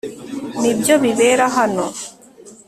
[0.59, 1.85] nibyo bibera hano